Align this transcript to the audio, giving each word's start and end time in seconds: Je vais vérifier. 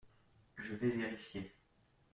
Je 0.57 0.73
vais 0.73 0.89
vérifier. 0.89 1.53